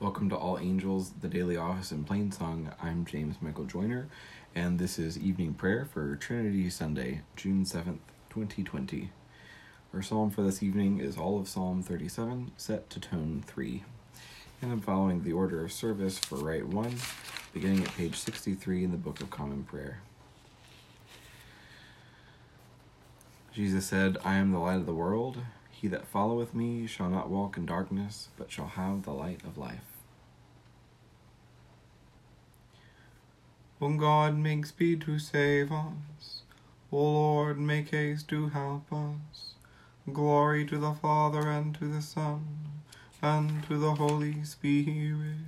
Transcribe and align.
Welcome 0.00 0.30
to 0.30 0.36
All 0.36 0.58
Angels, 0.58 1.12
the 1.20 1.28
Daily 1.28 1.58
Office 1.58 1.92
in 1.92 2.04
Plain 2.04 2.32
Song. 2.32 2.72
I'm 2.82 3.04
James 3.04 3.36
Michael 3.42 3.66
Joyner, 3.66 4.08
and 4.54 4.78
this 4.78 4.98
is 4.98 5.18
evening 5.18 5.52
prayer 5.52 5.84
for 5.84 6.16
Trinity 6.16 6.70
Sunday, 6.70 7.20
June 7.36 7.66
7th, 7.66 7.98
2020. 8.30 9.10
Our 9.92 10.00
psalm 10.00 10.30
for 10.30 10.40
this 10.40 10.62
evening 10.62 11.00
is 11.00 11.18
all 11.18 11.38
of 11.38 11.48
Psalm 11.48 11.82
37, 11.82 12.52
set 12.56 12.88
to 12.88 12.98
tone 12.98 13.44
3. 13.46 13.84
And 14.62 14.72
I'm 14.72 14.80
following 14.80 15.22
the 15.22 15.34
order 15.34 15.62
of 15.62 15.70
service 15.70 16.18
for 16.18 16.36
Rite 16.36 16.66
1, 16.66 16.94
beginning 17.52 17.84
at 17.84 17.94
page 17.94 18.16
63 18.16 18.84
in 18.84 18.92
the 18.92 18.96
Book 18.96 19.20
of 19.20 19.28
Common 19.28 19.64
Prayer. 19.64 20.00
Jesus 23.52 23.84
said, 23.84 24.16
I 24.24 24.36
am 24.36 24.52
the 24.52 24.60
light 24.60 24.76
of 24.76 24.86
the 24.86 24.94
world. 24.94 25.36
He 25.80 25.88
that 25.88 26.06
followeth 26.06 26.54
me 26.54 26.86
shall 26.86 27.08
not 27.08 27.30
walk 27.30 27.56
in 27.56 27.64
darkness, 27.64 28.28
but 28.36 28.52
shall 28.52 28.66
have 28.66 29.04
the 29.04 29.14
light 29.14 29.42
of 29.44 29.56
life. 29.56 29.96
O 33.80 33.88
God, 33.96 34.36
make 34.36 34.66
speed 34.66 35.00
to 35.02 35.18
save 35.18 35.72
us. 35.72 36.42
O 36.92 36.98
Lord, 36.98 37.58
make 37.58 37.92
haste 37.92 38.28
to 38.28 38.50
help 38.50 38.92
us. 38.92 39.54
Glory 40.12 40.66
to 40.66 40.76
the 40.76 40.92
Father, 40.92 41.48
and 41.48 41.74
to 41.76 41.86
the 41.86 42.02
Son, 42.02 42.44
and 43.22 43.66
to 43.68 43.78
the 43.78 43.94
Holy 43.94 44.44
Spirit, 44.44 45.46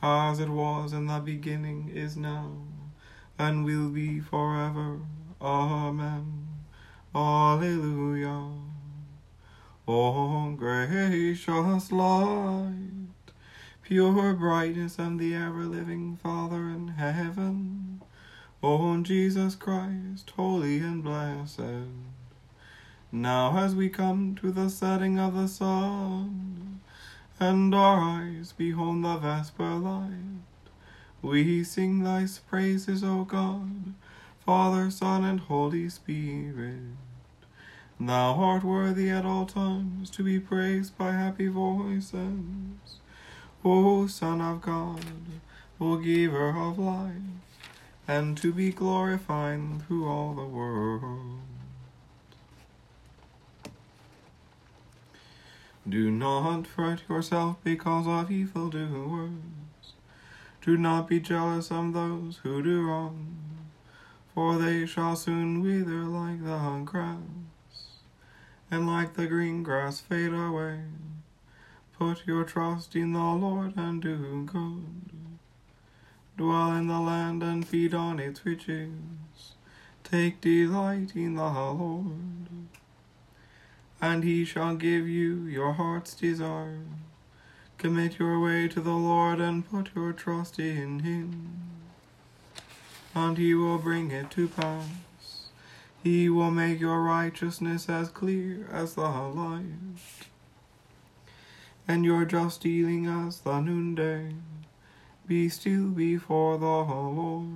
as 0.00 0.38
it 0.38 0.50
was 0.50 0.92
in 0.92 1.08
the 1.08 1.18
beginning, 1.18 1.90
is 1.92 2.16
now, 2.16 2.58
and 3.40 3.64
will 3.64 3.88
be 3.88 4.20
forever. 4.20 5.00
Amen. 5.40 6.46
Alleluia. 7.12 8.71
O 9.88 10.52
gracious 10.52 11.90
light, 11.90 13.32
pure 13.82 14.32
brightness, 14.32 14.96
of 14.96 15.18
the 15.18 15.34
ever 15.34 15.64
living 15.64 16.16
Father 16.22 16.68
in 16.68 16.86
heaven, 16.86 18.00
O 18.62 19.02
Jesus 19.02 19.56
Christ, 19.56 20.30
holy 20.36 20.78
and 20.78 21.02
blessed. 21.02 21.88
Now, 23.10 23.58
as 23.58 23.74
we 23.74 23.88
come 23.88 24.36
to 24.36 24.52
the 24.52 24.70
setting 24.70 25.18
of 25.18 25.34
the 25.34 25.48
sun, 25.48 26.80
and 27.40 27.74
our 27.74 28.00
eyes 28.00 28.52
behold 28.56 29.02
the 29.02 29.16
vesper 29.16 29.74
light, 29.74 30.38
we 31.22 31.64
sing 31.64 32.04
thy 32.04 32.28
praises, 32.48 33.02
O 33.02 33.24
God, 33.24 33.94
Father, 34.46 34.92
Son, 34.92 35.24
and 35.24 35.40
Holy 35.40 35.88
Spirit. 35.88 36.96
Thou 38.06 38.34
art 38.34 38.64
worthy 38.64 39.10
at 39.10 39.24
all 39.24 39.46
times 39.46 40.10
to 40.10 40.24
be 40.24 40.40
praised 40.40 40.98
by 40.98 41.12
happy 41.12 41.46
voices. 41.46 42.98
O 43.64 44.08
Son 44.08 44.40
of 44.40 44.60
God, 44.60 45.04
O 45.80 45.98
Giver 45.98 46.48
of 46.48 46.80
life, 46.80 47.12
and 48.08 48.36
to 48.38 48.52
be 48.52 48.72
glorified 48.72 49.86
through 49.86 50.08
all 50.08 50.34
the 50.34 50.44
world. 50.44 51.42
Do 55.88 56.10
not 56.10 56.66
fret 56.66 57.02
yourself 57.08 57.58
because 57.62 58.08
of 58.08 58.32
evildoers. 58.32 59.30
Do 60.60 60.76
not 60.76 61.08
be 61.08 61.20
jealous 61.20 61.70
of 61.70 61.92
those 61.92 62.38
who 62.38 62.64
do 62.64 62.84
wrong, 62.84 63.36
for 64.34 64.58
they 64.58 64.86
shall 64.86 65.14
soon 65.14 65.62
wither 65.62 66.02
like 66.02 66.42
the 66.44 66.82
grass 66.84 67.51
and 68.72 68.86
like 68.86 69.12
the 69.14 69.26
green 69.26 69.62
grass 69.62 70.00
fade 70.00 70.32
away. 70.32 70.80
Put 71.98 72.26
your 72.26 72.42
trust 72.42 72.96
in 72.96 73.12
the 73.12 73.18
Lord 73.18 73.76
and 73.76 74.00
do 74.00 74.44
good. 74.50 75.12
Dwell 76.38 76.72
in 76.72 76.86
the 76.86 76.98
land 76.98 77.42
and 77.42 77.68
feed 77.68 77.92
on 77.92 78.18
its 78.18 78.46
riches. 78.46 78.88
Take 80.02 80.40
delight 80.40 81.14
in 81.14 81.34
the 81.34 81.44
Lord, 81.44 82.68
and 84.00 84.24
he 84.24 84.46
shall 84.46 84.74
give 84.74 85.06
you 85.06 85.44
your 85.44 85.74
heart's 85.74 86.14
desire. 86.14 86.86
Commit 87.76 88.18
your 88.18 88.40
way 88.40 88.68
to 88.68 88.80
the 88.80 88.90
Lord 88.90 89.38
and 89.38 89.70
put 89.70 89.90
your 89.94 90.14
trust 90.14 90.58
in 90.58 91.00
him, 91.00 91.60
and 93.14 93.36
he 93.36 93.52
will 93.54 93.78
bring 93.78 94.10
it 94.10 94.30
to 94.30 94.48
pass. 94.48 94.86
He 96.02 96.28
will 96.28 96.50
make 96.50 96.80
your 96.80 97.00
righteousness 97.00 97.88
as 97.88 98.08
clear 98.08 98.66
as 98.72 98.94
the 98.94 99.02
light, 99.02 99.62
and 101.86 102.04
your 102.04 102.24
just 102.24 102.62
dealing 102.62 103.06
as 103.06 103.38
the 103.40 103.60
noonday. 103.60 104.34
Be 105.28 105.48
still 105.48 105.90
before 105.90 106.58
the 106.58 106.66
Lord, 106.66 107.46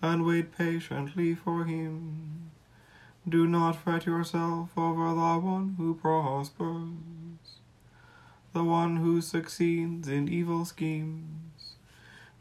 and 0.00 0.24
wait 0.24 0.56
patiently 0.56 1.34
for 1.34 1.64
him. 1.64 2.52
Do 3.28 3.48
not 3.48 3.76
fret 3.76 4.06
yourself 4.06 4.70
over 4.76 5.08
the 5.08 5.38
one 5.44 5.74
who 5.78 5.94
prospers, 5.94 7.58
the 8.52 8.62
one 8.62 8.98
who 8.98 9.20
succeeds 9.20 10.06
in 10.06 10.28
evil 10.28 10.64
schemes. 10.64 11.74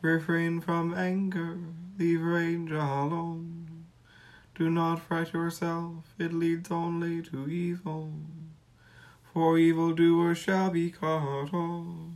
Refrain 0.02 0.62
from 0.62 0.94
anger, 0.94 1.58
leave 1.98 2.22
rage 2.22 2.72
alone. 2.72 3.61
Do 4.62 4.70
not 4.70 5.00
fret 5.00 5.34
yourself, 5.34 6.14
it 6.20 6.34
leads 6.34 6.70
only 6.70 7.24
to 7.24 7.50
evil. 7.50 8.14
For 9.34 9.58
evildoers 9.58 10.38
shall 10.38 10.70
be 10.70 10.92
cut 10.92 11.52
off. 11.52 12.12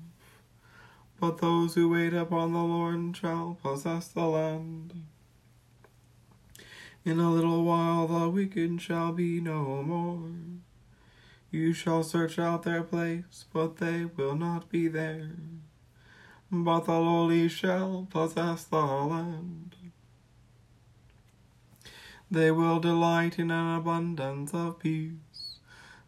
But 1.19 1.39
those 1.39 1.73
who 1.73 1.89
wait 1.89 2.13
upon 2.13 2.53
the 2.53 2.59
Lord 2.59 3.17
shall 3.17 3.57
possess 3.63 4.09
the 4.09 4.27
land. 4.27 5.05
In 7.03 7.19
a 7.19 7.31
little 7.31 7.63
while 7.63 8.05
the 8.05 8.29
wicked 8.29 8.79
shall 8.79 9.11
be 9.11 9.41
no 9.41 9.81
more. 9.81 10.29
You 11.49 11.73
shall 11.73 12.03
search 12.03 12.37
out 12.37 12.61
their 12.61 12.83
place, 12.83 13.45
but 13.51 13.77
they 13.77 14.05
will 14.05 14.35
not 14.35 14.69
be 14.69 14.87
there. 14.87 15.31
But 16.51 16.81
the 16.81 16.91
lowly 16.91 17.49
shall 17.49 18.07
possess 18.11 18.65
the 18.65 18.85
land. 18.85 19.74
They 22.31 22.49
will 22.51 22.79
delight 22.79 23.37
in 23.37 23.51
an 23.51 23.77
abundance 23.77 24.53
of 24.53 24.79
peace. 24.79 25.59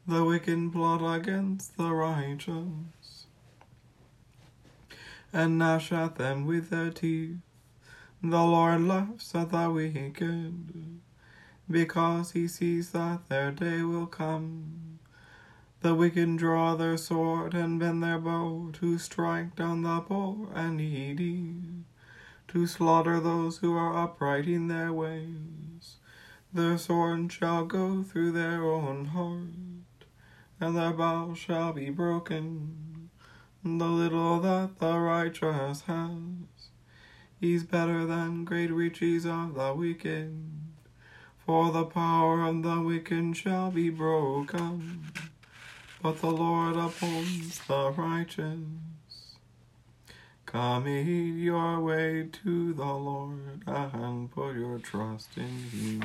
The 0.08 0.24
wicked 0.24 0.72
plot 0.72 1.02
against 1.20 1.78
the 1.78 1.92
righteous, 1.92 3.28
and 5.34 5.60
gnash 5.60 5.92
at 5.92 6.16
them 6.16 6.46
with 6.46 6.70
their 6.70 6.92
teeth. 6.92 7.38
The 8.24 8.42
Lord 8.42 8.82
laughs 8.82 9.36
at 9.36 9.52
the 9.52 9.70
wicked, 9.70 11.02
because 11.70 12.32
he 12.32 12.48
sees 12.48 12.92
that 12.92 13.28
their 13.28 13.52
day 13.52 13.84
will 13.84 14.08
come. 14.08 15.00
The 15.82 15.94
wicked 15.94 16.38
draw 16.38 16.76
their 16.76 16.98
sword 16.98 17.54
and 17.54 17.80
bend 17.80 18.02
their 18.02 18.18
bow 18.18 18.72
to 18.74 18.98
strike 18.98 19.56
down 19.56 19.84
the 19.84 20.00
poor 20.00 20.50
and 20.56 20.78
needy, 20.78 21.54
to 22.48 22.66
slaughter 22.66 23.20
those 23.20 23.58
who 23.58 23.76
are 23.76 24.04
upright 24.04 24.48
in 24.48 24.68
their 24.68 24.92
ways. 24.92 25.57
Their 26.54 26.78
sword 26.78 27.32
shall 27.32 27.66
go 27.66 28.04
through 28.04 28.32
their 28.32 28.64
own 28.64 29.06
heart, 29.06 30.06
and 30.60 30.76
their 30.76 30.94
bow 30.94 31.34
shall 31.34 31.74
be 31.74 31.90
broken. 31.90 33.10
The 33.64 33.86
little 33.86 34.40
that 34.40 34.80
the 34.80 34.98
righteous 34.98 35.82
has 35.82 35.84
is 37.42 37.64
better 37.64 38.06
than 38.06 38.46
great 38.46 38.72
riches 38.72 39.26
of 39.26 39.56
the 39.56 39.74
wicked. 39.74 40.52
For 41.46 41.72
the 41.72 41.86
power 41.86 42.44
of 42.44 42.64
the 42.64 42.82
wicked 42.82 43.36
shall 43.36 43.72
be 43.72 43.90
broken, 43.90 45.12
but 46.02 46.22
the 46.22 46.32
Lord 46.32 46.76
upholds 46.76 47.60
the 47.68 47.92
righteous. 47.92 48.64
Come, 50.46 50.84
Commit 50.84 51.08
your 51.08 51.82
way 51.82 52.30
to 52.44 52.74
the 52.74 52.86
Lord 52.86 53.64
and 53.68 54.32
trust 54.78 55.38
in 55.38 55.44
Him. 55.44 56.04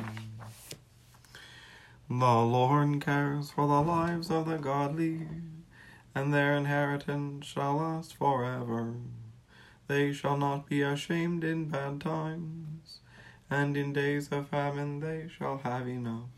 The 2.08 2.14
Lord 2.14 3.00
cares 3.00 3.50
for 3.50 3.66
the 3.66 3.80
lives 3.80 4.30
of 4.30 4.46
the 4.46 4.58
godly, 4.58 5.26
and 6.14 6.32
their 6.32 6.56
inheritance 6.56 7.46
shall 7.46 7.76
last 7.76 8.16
forever. 8.16 8.94
They 9.88 10.12
shall 10.12 10.36
not 10.36 10.68
be 10.68 10.82
ashamed 10.82 11.44
in 11.44 11.68
bad 11.68 12.00
times, 12.00 13.00
and 13.50 13.76
in 13.76 13.92
days 13.92 14.28
of 14.28 14.48
famine 14.48 15.00
they 15.00 15.28
shall 15.28 15.58
have 15.58 15.88
enough. 15.88 16.30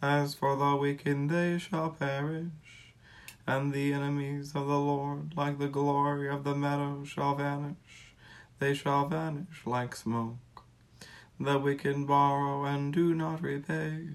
As 0.00 0.34
for 0.34 0.56
the 0.56 0.76
wicked, 0.76 1.28
they 1.28 1.58
shall 1.58 1.90
perish 1.90 2.50
and 3.46 3.72
the 3.72 3.92
enemies 3.92 4.54
of 4.54 4.66
the 4.66 4.78
Lord, 4.78 5.34
like 5.36 5.58
the 5.58 5.68
glory 5.68 6.28
of 6.28 6.44
the 6.44 6.54
meadow, 6.54 7.04
shall 7.04 7.34
vanish. 7.34 8.14
They 8.58 8.74
shall 8.74 9.08
vanish 9.08 9.66
like 9.66 9.96
smoke. 9.96 10.51
The 11.42 11.58
wicked 11.58 12.06
borrow 12.06 12.64
and 12.66 12.92
do 12.92 13.16
not 13.16 13.42
repay, 13.42 14.06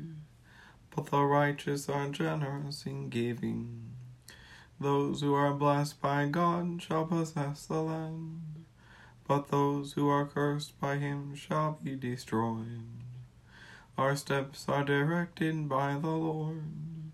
but 0.95 1.07
the 1.07 1.23
righteous 1.23 1.89
are 1.89 2.07
generous 2.07 2.85
in 2.85 3.09
giving. 3.09 3.91
Those 4.79 5.19
who 5.19 5.33
are 5.33 5.53
blessed 5.53 6.01
by 6.01 6.27
God 6.27 6.81
shall 6.81 7.05
possess 7.05 7.65
the 7.65 7.81
land, 7.81 8.63
but 9.27 9.49
those 9.49 9.91
who 9.91 10.07
are 10.07 10.25
cursed 10.25 10.79
by 10.79 10.99
him 10.99 11.35
shall 11.35 11.77
be 11.83 11.97
destroyed. 11.97 13.03
Our 13.97 14.15
steps 14.15 14.63
are 14.69 14.85
directed 14.85 15.67
by 15.67 15.95
the 15.95 16.07
Lord. 16.07 17.11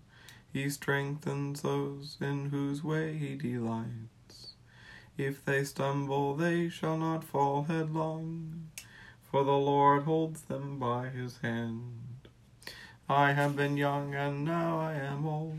He 0.52 0.70
strengthens 0.70 1.62
those 1.62 2.18
in 2.20 2.50
whose 2.50 2.84
way 2.84 3.18
he 3.18 3.34
delights. 3.34 4.54
If 5.18 5.44
they 5.44 5.64
stumble, 5.64 6.36
they 6.36 6.68
shall 6.68 6.98
not 6.98 7.24
fall 7.24 7.64
headlong, 7.64 8.68
for 9.34 9.42
the 9.42 9.50
Lord 9.50 10.04
holds 10.04 10.42
them 10.42 10.78
by 10.78 11.08
his 11.08 11.38
hand. 11.38 12.28
I 13.08 13.32
have 13.32 13.56
been 13.56 13.76
young, 13.76 14.14
and 14.14 14.44
now 14.44 14.78
I 14.78 14.92
am 14.92 15.26
old 15.26 15.56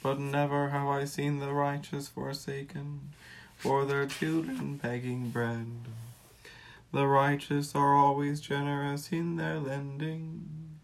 but 0.00 0.20
never 0.20 0.68
have 0.68 0.86
I 0.86 1.04
seen 1.04 1.40
the 1.40 1.52
righteous 1.52 2.06
forsaken, 2.06 3.00
or 3.64 3.84
their 3.84 4.06
children 4.06 4.76
begging 4.76 5.30
bread. 5.30 5.66
The 6.92 7.08
righteous 7.08 7.74
are 7.74 7.96
always 7.96 8.40
generous 8.40 9.10
in 9.10 9.34
their 9.34 9.58
lending, 9.58 10.78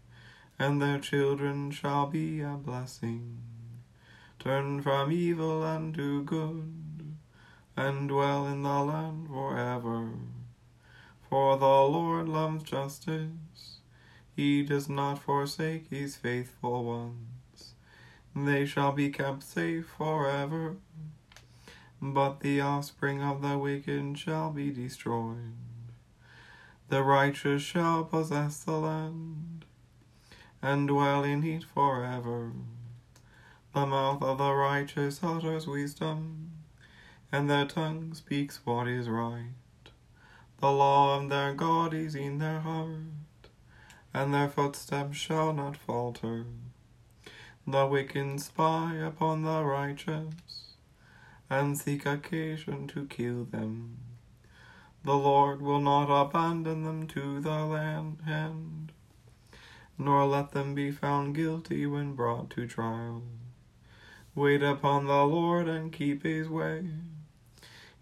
and 0.59 0.81
their 0.81 0.99
children 0.99 1.71
shall 1.71 2.07
be 2.07 2.41
a 2.41 2.57
blessing. 2.57 3.37
Turn 4.37 4.81
from 4.81 5.13
evil 5.13 5.63
and 5.63 5.95
do 5.95 6.23
good, 6.23 7.15
and 7.77 8.09
dwell 8.09 8.47
in 8.47 8.63
the 8.63 8.83
land 8.83 9.29
forever. 9.29 10.09
For 11.29 11.57
the 11.57 11.65
Loves 12.55 12.69
justice, 12.69 13.79
he 14.33 14.63
does 14.63 14.87
not 14.87 15.19
forsake 15.19 15.89
his 15.89 16.15
faithful 16.15 16.85
ones 16.85 17.73
they 18.33 18.65
shall 18.65 18.93
be 18.93 19.09
kept 19.09 19.43
safe 19.43 19.85
forever. 19.97 20.77
But 22.01 22.39
the 22.39 22.61
offspring 22.61 23.21
of 23.21 23.41
the 23.41 23.57
wicked 23.57 24.17
shall 24.17 24.51
be 24.51 24.71
destroyed. 24.71 25.53
The 26.87 27.03
righteous 27.03 27.61
shall 27.61 28.05
possess 28.05 28.63
the 28.63 28.77
land, 28.77 29.65
and 30.61 30.87
dwell 30.87 31.25
in 31.25 31.43
it 31.43 31.65
forever. 31.65 32.53
The 33.73 33.85
mouth 33.85 34.21
of 34.21 34.37
the 34.37 34.53
righteous 34.53 35.19
utters 35.21 35.67
wisdom, 35.67 36.51
and 37.33 37.49
their 37.49 37.65
tongue 37.65 38.13
speaks 38.13 38.65
what 38.65 38.87
is 38.87 39.09
right. 39.09 39.51
The 40.59 40.71
law 40.71 41.19
of 41.19 41.29
their 41.29 41.53
God 41.53 41.93
is 41.93 42.15
in 42.15 42.37
their 42.37 42.61
heart, 42.61 43.49
and 44.13 44.33
their 44.33 44.47
footsteps 44.47 45.17
shall 45.17 45.51
not 45.51 45.75
falter. 45.75 46.45
The 47.67 47.85
wicked 47.85 48.39
spy 48.39 48.95
upon 48.95 49.43
the 49.43 49.63
righteous, 49.63 50.75
and 51.49 51.77
seek 51.77 52.05
occasion 52.05 52.87
to 52.89 53.05
kill 53.05 53.43
them. 53.43 53.97
The 55.03 55.15
Lord 55.15 55.61
will 55.61 55.81
not 55.81 56.09
abandon 56.09 56.83
them 56.83 57.05
to 57.07 57.41
the 57.41 57.65
land 57.65 58.21
hand, 58.25 58.91
nor 59.97 60.25
let 60.25 60.51
them 60.51 60.73
be 60.73 60.89
found 60.89 61.35
guilty 61.35 61.85
when 61.85 62.15
brought 62.15 62.49
to 62.51 62.65
trial. 62.65 63.23
Wait 64.33 64.63
upon 64.63 65.05
the 65.05 65.25
Lord 65.25 65.67
and 65.67 65.91
keep 65.91 66.23
his 66.23 66.49
way. 66.49 66.89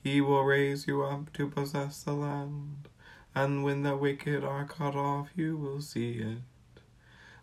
He 0.04 0.20
will 0.20 0.44
raise 0.44 0.86
you 0.86 1.02
up 1.04 1.32
to 1.34 1.48
possess 1.48 2.04
the 2.04 2.12
land, 2.12 2.90
and 3.34 3.64
when 3.64 3.84
the 3.84 3.96
wicked 3.96 4.44
are 4.44 4.66
cut 4.66 4.98
off, 4.98 5.30
you 5.34 5.56
will 5.56 5.80
see 5.80 6.16
it. 6.16 6.40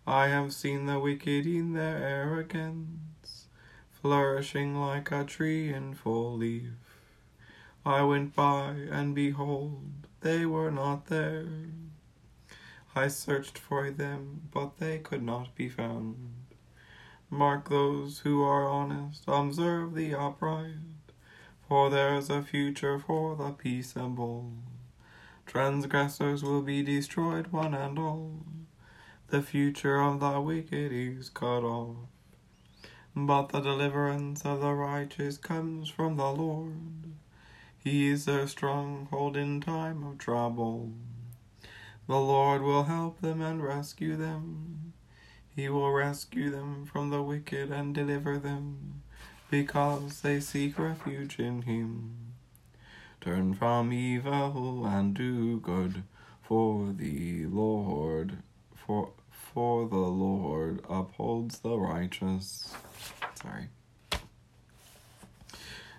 I 0.06 0.28
have 0.28 0.52
seen 0.52 0.84
the 0.84 0.98
wicked 0.98 1.46
in 1.46 1.72
their 1.72 1.96
arrogance, 1.96 3.46
flourishing 3.90 4.76
like 4.76 5.10
a 5.10 5.24
tree 5.24 5.72
in 5.72 5.94
full 5.94 6.36
leaf. 6.36 6.74
I 7.86 8.02
went 8.02 8.34
by, 8.34 8.72
and 8.90 9.14
behold, 9.14 10.06
they 10.20 10.44
were 10.44 10.70
not 10.70 11.06
there. 11.06 11.46
I 12.94 13.08
searched 13.08 13.56
for 13.56 13.90
them, 13.90 14.50
but 14.52 14.76
they 14.76 14.98
could 14.98 15.22
not 15.22 15.54
be 15.54 15.70
found. 15.70 16.34
Mark 17.30 17.70
those 17.70 18.18
who 18.18 18.42
are 18.42 18.68
honest, 18.68 19.24
observe 19.26 19.94
the 19.94 20.14
upright, 20.14 20.99
for 21.70 21.88
there 21.88 22.16
is 22.16 22.28
a 22.28 22.42
future 22.42 22.98
for 22.98 23.36
the 23.36 23.52
peaceable. 23.52 24.50
Transgressors 25.46 26.42
will 26.42 26.62
be 26.62 26.82
destroyed, 26.82 27.46
one 27.52 27.74
and 27.74 27.96
all 27.96 28.40
the 29.28 29.40
future 29.40 30.00
of 30.00 30.18
the 30.18 30.40
wicked 30.40 30.90
is 30.90 31.30
cut 31.30 31.62
off. 31.62 31.94
But 33.14 33.50
the 33.50 33.60
deliverance 33.60 34.44
of 34.44 34.60
the 34.60 34.72
righteous 34.72 35.38
comes 35.38 35.88
from 35.88 36.16
the 36.16 36.32
Lord. 36.32 37.12
He 37.78 38.08
is 38.08 38.24
their 38.24 38.48
stronghold 38.48 39.36
in 39.36 39.60
time 39.60 40.02
of 40.02 40.18
trouble. 40.18 40.90
The 42.08 42.18
Lord 42.18 42.62
will 42.62 42.82
help 42.82 43.20
them 43.20 43.40
and 43.40 43.62
rescue 43.62 44.16
them. 44.16 44.92
He 45.54 45.68
will 45.68 45.92
rescue 45.92 46.50
them 46.50 46.84
from 46.84 47.10
the 47.10 47.22
wicked 47.22 47.70
and 47.70 47.94
deliver 47.94 48.40
them, 48.40 48.99
because 49.50 50.20
they 50.20 50.40
seek 50.40 50.78
refuge 50.78 51.38
in 51.38 51.62
Him. 51.62 52.16
Turn 53.20 53.54
from 53.54 53.92
evil 53.92 54.86
and 54.86 55.14
do 55.14 55.60
good, 55.60 56.04
for 56.42 56.92
the 56.96 57.46
Lord, 57.46 58.38
for 58.74 59.10
for 59.30 59.86
the 59.88 59.96
Lord 59.96 60.80
upholds 60.88 61.58
the 61.58 61.76
righteous. 61.76 62.72
Sorry. 63.34 63.68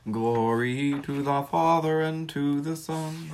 Glory 0.09 0.99
to 1.03 1.21
the 1.21 1.43
Father 1.43 2.01
and 2.01 2.27
to 2.29 2.61
the 2.61 2.75
Son 2.75 3.31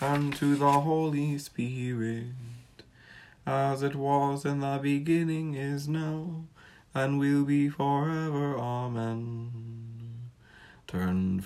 and 0.00 0.34
to 0.36 0.54
the 0.56 0.70
Holy 0.70 1.38
Spirit, 1.38 2.26
as 3.46 3.82
it 3.82 3.96
was 3.96 4.44
in 4.44 4.60
the 4.60 4.78
beginning, 4.80 5.54
is 5.54 5.88
now, 5.88 6.44
and 6.94 7.18
will 7.18 7.44
be 7.44 7.68
forever. 7.68 8.56
Amen. 8.58 8.75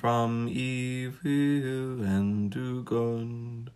From 0.00 0.48
evil 0.48 2.02
and 2.02 2.50
do 2.50 2.82
good 2.84 3.70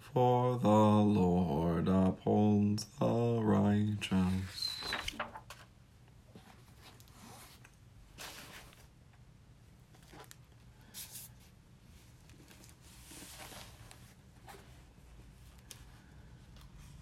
for 0.00 0.58
the 0.58 0.68
Lord 0.68 1.86
upholds 1.86 2.84
the 2.98 3.38
righteous. 3.40 4.74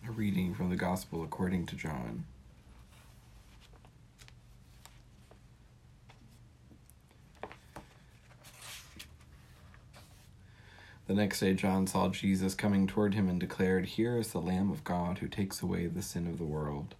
A 0.06 0.10
reading 0.10 0.54
from 0.54 0.68
the 0.68 0.76
Gospel 0.76 1.24
according 1.24 1.64
to 1.64 1.76
John. 1.76 2.26
The 11.06 11.14
next 11.14 11.38
day, 11.38 11.54
John 11.54 11.86
saw 11.86 12.08
Jesus 12.08 12.56
coming 12.56 12.88
toward 12.88 13.14
him 13.14 13.28
and 13.28 13.38
declared, 13.38 13.86
Here 13.86 14.18
is 14.18 14.32
the 14.32 14.40
Lamb 14.40 14.72
of 14.72 14.82
God 14.82 15.18
who 15.18 15.28
takes 15.28 15.62
away 15.62 15.86
the 15.86 16.02
sin 16.02 16.26
of 16.26 16.38
the 16.38 16.44
world. 16.44 16.96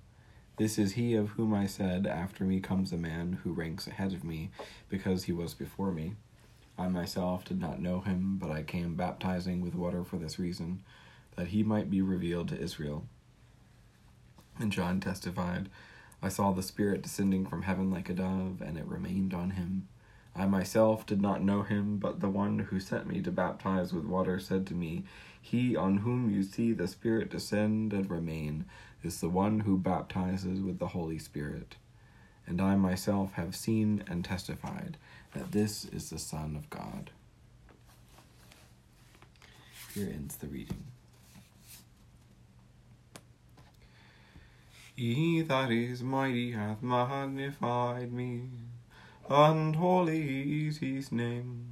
This 0.58 0.78
is 0.78 0.92
he 0.92 1.14
of 1.14 1.30
whom 1.30 1.52
I 1.52 1.66
said, 1.66 2.06
After 2.06 2.44
me 2.44 2.60
comes 2.60 2.92
a 2.92 2.96
man 2.96 3.40
who 3.42 3.52
ranks 3.52 3.88
ahead 3.88 4.12
of 4.12 4.22
me, 4.22 4.50
because 4.88 5.25
he 5.25 5.32
was 5.32 5.54
before 5.54 5.90
me. 5.90 6.14
I 6.78 6.86
myself 6.86 7.44
did 7.44 7.60
not 7.60 7.80
know 7.80 8.00
him, 8.00 8.38
but 8.38 8.52
I 8.52 8.62
came 8.62 8.94
baptizing 8.94 9.60
with 9.60 9.75
water 9.75 10.04
for 10.04 10.18
this 10.18 10.38
reason, 10.38 10.84
that 11.34 11.48
he 11.48 11.64
might 11.64 11.90
be 11.90 12.00
revealed 12.00 12.48
to 12.50 12.60
Israel. 12.60 13.08
And 14.60 14.70
John 14.70 15.00
testified, 15.00 15.68
I 16.22 16.28
saw 16.28 16.52
the 16.52 16.62
Spirit 16.62 17.02
descending 17.02 17.44
from 17.44 17.62
heaven 17.62 17.90
like 17.90 18.08
a 18.08 18.14
dove, 18.14 18.62
and 18.64 18.78
it 18.78 18.86
remained 18.86 19.34
on 19.34 19.50
him 19.50 19.88
I 20.38 20.45
myself 20.45 21.07
did 21.07 21.23
not 21.23 21.43
know 21.43 21.62
him, 21.62 21.97
but 21.97 22.21
the 22.21 22.28
one 22.28 22.59
who 22.59 22.78
sent 22.78 23.07
me 23.07 23.23
to 23.23 23.31
baptize 23.31 23.95
with 23.95 24.05
water 24.05 24.38
said 24.38 24.66
to 24.66 24.75
me, 24.75 25.05
He 25.40 25.75
on 25.75 25.99
whom 25.99 26.31
you 26.31 26.43
see 26.43 26.73
the 26.73 26.87
Spirit 26.87 27.31
descend 27.31 27.95
and 27.95 28.11
remain 28.11 28.66
is 29.02 29.21
the 29.21 29.31
one 29.31 29.61
who 29.61 29.78
baptizes 29.78 30.61
with 30.61 30.78
the 30.78 30.88
Holy 30.88 31.19
Spirit. 31.19 31.76
And 32.47 32.61
I 32.61 32.76
myself 32.76 33.33
have 33.33 33.57
seen 33.57 34.05
and 34.09 34.25
testified 34.25 34.99
that 35.33 35.52
this 35.52 35.87
is 35.87 36.11
the 36.11 36.19
Son 36.19 36.55
of 36.55 36.69
God. 36.69 37.11
Here 39.95 40.11
ends 40.12 40.37
the 40.37 40.49
reading. 40.49 40.85
He 44.95 45.40
that 45.43 45.71
is 45.71 46.02
mighty 46.02 46.52
hath 46.52 46.83
magnified 46.83 48.12
me 48.12 48.43
and 49.28 49.76
holy 49.76 50.66
is 50.66 50.78
his 50.78 51.11
name. 51.11 51.66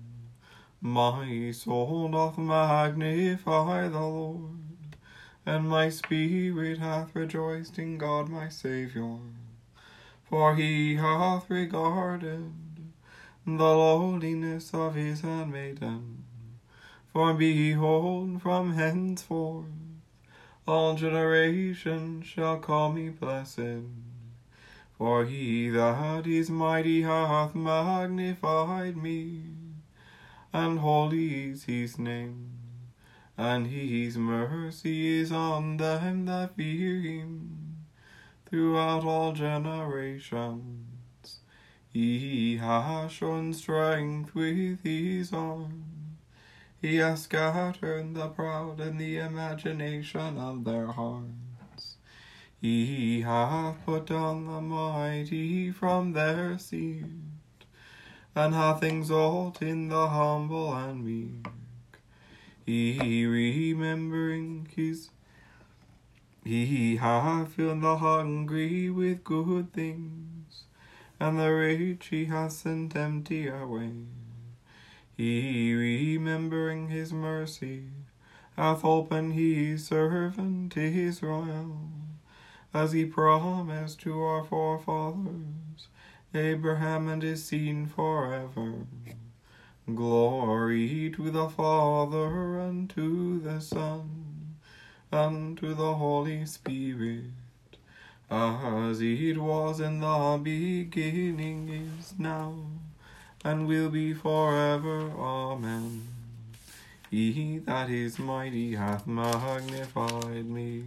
My 0.81 1.51
soul 1.53 2.09
doth 2.09 2.37
magnify 2.37 3.89
the 3.89 4.01
Lord, 4.01 4.97
and 5.47 5.69
my 5.69 5.89
spirit 5.89 6.79
hath 6.79 7.15
rejoiced 7.15 7.79
in 7.79 7.97
God 7.97 8.29
my 8.29 8.49
Saviour, 8.49 9.21
for 10.29 10.57
he 10.57 10.97
hath 10.97 11.49
regarded 11.49 12.53
the 13.47 13.53
lowliness 13.53 14.73
of 14.75 14.95
his 14.95 15.21
handmaiden. 15.21 16.25
For 17.13 17.35
behold, 17.35 18.43
from 18.43 18.73
henceforth 18.73 19.67
all 20.67 20.95
generations 20.95 22.27
shall 22.27 22.59
call 22.59 22.93
me 22.93 23.11
blessed. 23.11 23.85
For 24.97 25.25
he 25.25 25.71
that 25.71 26.27
is 26.27 26.51
mighty 26.51 27.03
hath 27.03 27.55
magnified 27.55 28.97
me, 28.97 29.43
and 30.53 30.79
holy 30.79 31.51
is 31.51 31.65
his 31.65 31.99
name, 31.99 32.53
and 33.37 33.67
his 33.67 34.17
mercy 34.17 35.19
is 35.19 35.33
on 35.33 35.79
them 35.79 36.27
that 36.27 36.55
fear 36.55 37.01
him 37.01 37.87
throughout 38.47 39.05
all 39.05 39.33
generations. 39.33 41.41
He 41.89 42.59
has 42.59 43.11
shown 43.11 43.53
strength 43.53 44.35
with 44.35 44.85
his 44.85 45.33
arm. 45.33 46.19
He 46.81 46.97
has 46.97 47.23
scattered 47.23 48.15
the 48.15 48.29
proud 48.29 48.81
in 48.81 48.99
the 48.99 49.19
imagination 49.19 50.39
of 50.39 50.65
their 50.65 50.87
hearts. 50.87 51.44
He 52.65 53.21
hath 53.21 53.85
put 53.85 54.07
down 54.07 54.47
the 54.47 54.59
mighty 54.63 55.71
from 55.71 56.15
their 56.15 56.57
seat, 56.57 57.05
and 58.35 58.55
hath 58.55 58.83
exalted 58.83 59.91
the 59.91 60.09
humble 60.09 60.73
and 60.73 61.05
meek. 61.05 61.47
He 62.65 63.27
remembering 63.27 64.67
his 64.75 65.11
he 66.43 66.97
hath 66.97 67.53
filled 67.53 67.83
the 67.83 67.99
hungry 67.99 68.89
with 68.89 69.25
good 69.25 69.75
things, 69.75 70.65
and 71.21 71.39
the 71.39 71.51
rich 71.51 72.07
he 72.07 72.25
hath 72.25 72.53
sent 72.53 72.97
empty 72.97 73.47
away. 73.47 74.07
He, 75.19 75.75
remembering 75.75 76.89
his 76.89 77.13
mercy, 77.13 77.91
hath 78.57 78.87
opened 78.87 79.35
his 79.35 79.87
servant 79.87 80.79
Israel, 80.79 81.91
as 82.75 82.93
he 82.93 83.05
promised 83.05 84.01
to 84.01 84.21
our 84.21 84.45
forefathers, 84.45 85.89
Abraham 86.35 87.09
and 87.09 87.23
his 87.23 87.45
seed 87.45 87.91
forever. 87.95 88.75
Glory 89.95 91.11
to 91.11 91.31
the 91.31 91.49
Father, 91.49 92.59
and 92.59 92.91
to 92.91 93.39
the 93.39 93.61
Son, 93.61 94.57
and 95.13 95.57
to 95.59 95.75
the 95.75 95.95
Holy 95.95 96.45
Spirit, 96.45 97.31
as 98.31 99.01
it 99.01 99.39
was 99.39 99.79
in 99.81 100.01
the 100.01 100.41
beginning, 100.43 101.69
is 101.69 102.15
now 102.19 102.55
and 103.45 103.69
will 103.69 103.91
be 103.91 104.15
forever. 104.15 105.11
Amen. 105.19 106.09
He 107.11 107.59
that 107.59 107.91
is 107.91 108.19
mighty 108.19 108.75
hath 108.75 109.07
magnified 109.07 110.47
me, 110.47 110.83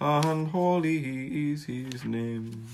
and 0.00 0.48
holy 0.48 1.52
is 1.52 1.64
his 1.64 2.04
name. 2.04 2.66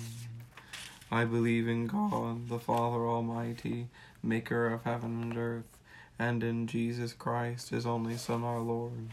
I 1.11 1.25
believe 1.25 1.69
in 1.69 1.87
God, 1.87 2.49
the 2.49 2.59
Father 2.59 3.07
Almighty, 3.07 3.89
maker 4.23 4.67
of 4.69 4.85
heaven 4.85 5.23
and 5.23 5.37
earth, 5.37 5.79
and 6.19 6.43
in 6.43 6.67
Jesus 6.67 7.13
Christ, 7.13 7.71
his 7.71 7.87
only 7.87 8.17
Son, 8.17 8.45
our 8.45 8.61
Lord. 8.61 9.09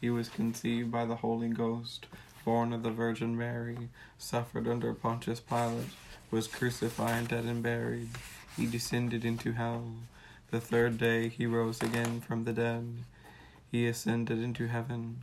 He 0.00 0.10
was 0.10 0.28
conceived 0.28 0.90
by 0.90 1.04
the 1.04 1.16
Holy 1.16 1.48
Ghost, 1.48 2.06
born 2.44 2.72
of 2.72 2.82
the 2.82 2.90
Virgin 2.90 3.36
Mary, 3.36 3.88
suffered 4.18 4.68
under 4.68 4.94
Pontius 4.94 5.40
Pilate, 5.40 5.86
was 6.30 6.48
crucified, 6.48 7.28
dead, 7.28 7.44
and 7.44 7.62
buried 7.62 8.08
he 8.56 8.66
descended 8.66 9.24
into 9.24 9.52
hell. 9.52 9.92
The 10.50 10.60
third 10.60 10.96
day 10.96 11.28
he 11.28 11.44
rose 11.44 11.82
again 11.82 12.22
from 12.22 12.44
the 12.44 12.54
dead. 12.54 13.04
He 13.70 13.86
ascended 13.86 14.42
into 14.42 14.68
heaven, 14.68 15.22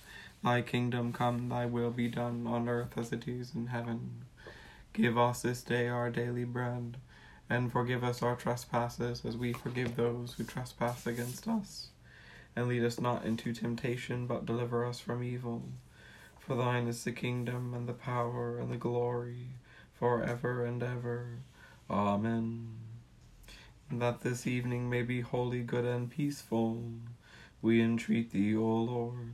Thy 0.43 0.61
kingdom 0.61 1.13
come, 1.13 1.49
thy 1.49 1.65
will 1.65 1.91
be 1.91 2.07
done 2.07 2.47
on 2.47 2.67
earth 2.67 2.97
as 2.97 3.11
it 3.11 3.27
is 3.27 3.53
in 3.53 3.67
heaven. 3.67 4.25
Give 4.93 5.17
us 5.17 5.41
this 5.41 5.61
day 5.61 5.87
our 5.87 6.09
daily 6.09 6.43
bread, 6.43 6.97
and 7.49 7.71
forgive 7.71 8.03
us 8.03 8.21
our 8.21 8.35
trespasses 8.35 9.23
as 9.25 9.37
we 9.37 9.53
forgive 9.53 9.95
those 9.95 10.33
who 10.33 10.43
trespass 10.43 11.05
against 11.05 11.47
us. 11.47 11.87
And 12.55 12.67
lead 12.67 12.83
us 12.83 12.99
not 12.99 13.25
into 13.25 13.53
temptation, 13.53 14.27
but 14.27 14.45
deliver 14.45 14.85
us 14.85 14.99
from 14.99 15.23
evil. 15.23 15.63
For 16.39 16.55
thine 16.55 16.87
is 16.87 17.03
the 17.03 17.11
kingdom, 17.11 17.73
and 17.73 17.87
the 17.87 17.93
power, 17.93 18.57
and 18.57 18.71
the 18.71 18.77
glory, 18.77 19.47
for 19.93 20.23
ever 20.23 20.65
and 20.65 20.81
ever. 20.81 21.39
Amen 21.89 22.81
that 23.99 24.21
this 24.21 24.47
evening 24.47 24.89
may 24.89 25.01
be 25.01 25.21
holy, 25.21 25.61
good, 25.61 25.85
and 25.85 26.09
peaceful. 26.09 26.81
We 27.61 27.81
entreat 27.81 28.31
thee, 28.31 28.55
O 28.55 28.61
Lord, 28.63 29.33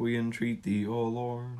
We 0.00 0.16
entreat 0.16 0.62
thee, 0.62 0.86
O 0.86 1.02
Lord, 1.02 1.58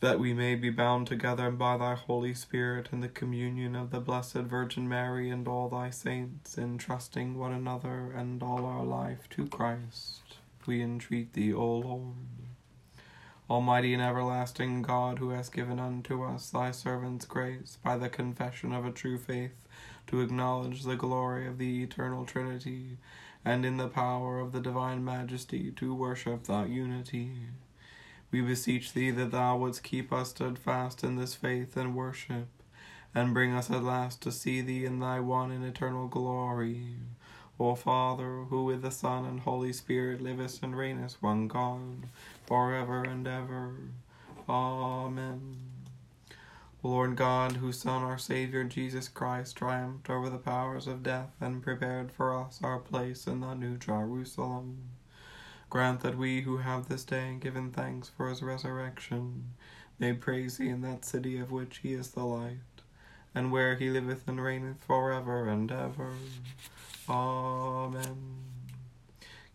that 0.00 0.20
we 0.20 0.34
may 0.34 0.54
be 0.54 0.68
bound 0.68 1.06
together 1.06 1.50
by 1.50 1.78
thy 1.78 1.94
Holy 1.94 2.34
Spirit 2.34 2.90
in 2.92 3.00
the 3.00 3.08
communion 3.08 3.74
of 3.74 3.90
the 3.90 4.00
Blessed 4.00 4.34
Virgin 4.34 4.86
Mary 4.86 5.30
and 5.30 5.48
all 5.48 5.70
thy 5.70 5.88
saints, 5.88 6.58
entrusting 6.58 7.38
one 7.38 7.54
another 7.54 8.12
and 8.14 8.42
all 8.42 8.66
our 8.66 8.84
life 8.84 9.30
to 9.30 9.46
Christ. 9.46 10.36
We 10.66 10.82
entreat 10.82 11.32
thee, 11.32 11.54
O 11.54 11.78
Lord. 11.78 12.16
Almighty 13.48 13.94
and 13.94 14.02
everlasting 14.02 14.82
God, 14.82 15.18
who 15.18 15.30
hast 15.30 15.54
given 15.54 15.80
unto 15.80 16.22
us 16.22 16.50
thy 16.50 16.70
servants 16.70 17.24
grace 17.24 17.78
by 17.82 17.96
the 17.96 18.10
confession 18.10 18.74
of 18.74 18.84
a 18.84 18.90
true 18.90 19.16
faith 19.16 19.66
to 20.08 20.20
acknowledge 20.20 20.82
the 20.82 20.96
glory 20.96 21.46
of 21.46 21.56
the 21.56 21.82
eternal 21.82 22.26
Trinity, 22.26 22.98
and 23.46 23.64
in 23.64 23.76
the 23.76 23.86
power 23.86 24.40
of 24.40 24.50
the 24.50 24.60
divine 24.60 25.04
majesty 25.04 25.70
to 25.70 25.94
worship 25.94 26.42
thy 26.44 26.64
unity. 26.64 27.30
We 28.32 28.40
beseech 28.40 28.92
thee 28.92 29.12
that 29.12 29.30
thou 29.30 29.56
wouldst 29.56 29.84
keep 29.84 30.12
us 30.12 30.30
steadfast 30.30 31.04
in 31.04 31.14
this 31.14 31.36
faith 31.36 31.76
and 31.76 31.94
worship, 31.94 32.48
and 33.14 33.32
bring 33.32 33.54
us 33.54 33.70
at 33.70 33.84
last 33.84 34.20
to 34.22 34.32
see 34.32 34.62
thee 34.62 34.84
in 34.84 34.98
thy 34.98 35.20
one 35.20 35.52
and 35.52 35.64
eternal 35.64 36.08
glory. 36.08 36.96
O 37.60 37.76
Father, 37.76 38.46
who 38.50 38.64
with 38.64 38.82
the 38.82 38.90
Son 38.90 39.24
and 39.24 39.40
Holy 39.40 39.72
Spirit 39.72 40.20
livest 40.20 40.64
and 40.64 40.74
reignest 40.74 41.18
one 41.20 41.46
God, 41.46 42.08
forever 42.46 43.04
and 43.04 43.28
ever. 43.28 43.76
Amen. 44.48 45.75
Lord 46.82 47.16
God, 47.16 47.52
whose 47.52 47.80
Son, 47.80 48.02
our 48.02 48.18
Savior 48.18 48.62
Jesus 48.62 49.08
Christ, 49.08 49.56
triumphed 49.56 50.08
over 50.08 50.30
the 50.30 50.38
powers 50.38 50.86
of 50.86 51.02
death 51.02 51.30
and 51.40 51.62
prepared 51.62 52.12
for 52.12 52.38
us 52.38 52.60
our 52.62 52.78
place 52.78 53.26
in 53.26 53.40
the 53.40 53.54
New 53.54 53.76
Jerusalem, 53.76 54.90
grant 55.68 56.00
that 56.00 56.16
we 56.16 56.42
who 56.42 56.58
have 56.58 56.88
this 56.88 57.02
day 57.04 57.36
given 57.40 57.72
thanks 57.72 58.08
for 58.08 58.28
his 58.28 58.42
resurrection 58.42 59.54
may 59.98 60.12
praise 60.12 60.58
thee 60.58 60.68
in 60.68 60.82
that 60.82 61.04
city 61.04 61.38
of 61.38 61.50
which 61.50 61.78
he 61.78 61.92
is 61.94 62.10
the 62.10 62.24
light, 62.24 62.58
and 63.34 63.50
where 63.50 63.76
he 63.76 63.90
liveth 63.90 64.28
and 64.28 64.40
reigneth 64.42 64.84
forever 64.84 65.48
and 65.48 65.72
ever. 65.72 66.12
Amen. 67.08 68.36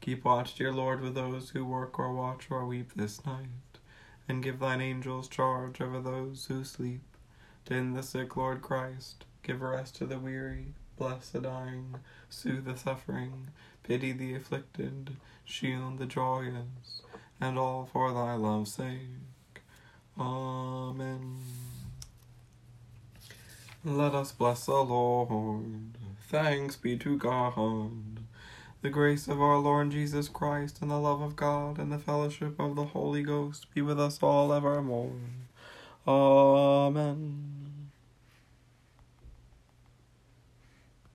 Keep 0.02 0.26
watch, 0.26 0.56
dear 0.56 0.74
Lord, 0.74 1.00
with 1.02 1.14
those 1.16 1.52
who 1.52 1.64
work 1.64 2.00
or 2.00 2.14
watch 2.14 2.48
or 2.50 2.66
weep 2.66 2.92
this 2.96 3.24
night, 3.26 3.80
and 4.28 4.44
give 4.44 4.60
thine 4.60 4.82
angels 4.82 5.28
charge 5.28 5.80
over 5.80 6.02
those 6.02 6.46
who 6.46 6.64
sleep. 6.64 7.02
In 7.70 7.94
the 7.94 8.04
sick, 8.04 8.36
Lord 8.36 8.62
Christ, 8.62 9.24
give 9.44 9.62
rest 9.62 9.96
to 9.96 10.06
the 10.06 10.20
weary, 10.20 10.74
bless 10.98 11.30
the 11.30 11.40
dying, 11.40 11.96
soothe 12.30 12.66
the 12.66 12.76
suffering, 12.76 13.48
pity 13.84 14.12
the 14.12 14.36
afflicted, 14.36 15.16
shield 15.46 15.98
the 15.98 16.06
joyous, 16.06 17.02
and 17.40 17.58
all 17.58 17.88
for 17.92 18.12
thy 18.12 18.34
love's 18.34 18.74
sake. 18.74 19.62
Amen. 20.20 21.38
Let 23.86 24.14
us 24.14 24.34
bless 24.34 24.66
the 24.66 24.74
Lord. 24.74 25.98
Thanks 26.28 26.76
be 26.76 26.98
to 26.98 27.18
God. 27.18 28.20
The 28.82 28.90
grace 28.90 29.28
of 29.28 29.42
our 29.42 29.60
Lord 29.60 29.92
Jesus 29.92 30.28
Christ, 30.28 30.82
and 30.82 30.92
the 30.92 31.00
love 31.00 31.22
of 31.22 31.36
God, 31.36 31.80
and 31.80 31.92
the 31.92 32.00
fellowship 32.00 32.60
of 32.60 32.76
the 32.76 32.86
Holy 32.86 33.24
Ghost 33.24 33.74
be 33.74 33.82
with 33.82 34.00
us 34.00 34.22
all 34.22 34.52
evermore. 34.52 35.14
Amen. 36.08 37.61